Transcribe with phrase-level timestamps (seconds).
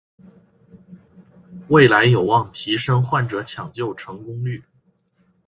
[1.67, 4.63] 未来有望提升患者抢救成功率